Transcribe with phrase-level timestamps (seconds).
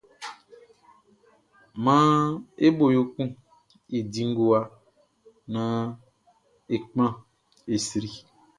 [1.83, 2.25] Maan
[2.65, 3.29] e bo yo kun
[3.97, 4.59] e di ngowa,
[5.53, 5.81] nán
[6.73, 7.11] e kpan,
[7.73, 8.09] e sri.